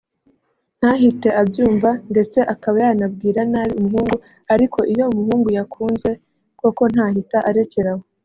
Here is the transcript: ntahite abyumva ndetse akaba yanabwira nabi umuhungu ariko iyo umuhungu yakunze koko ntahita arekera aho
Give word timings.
ntahite 0.79 1.29
abyumva 1.41 1.89
ndetse 2.11 2.39
akaba 2.53 2.75
yanabwira 2.85 3.41
nabi 3.51 3.73
umuhungu 3.79 4.15
ariko 4.53 4.79
iyo 4.91 5.05
umuhungu 5.11 5.49
yakunze 5.57 6.09
koko 6.59 6.83
ntahita 6.93 7.37
arekera 7.49 7.91
aho 7.95 8.03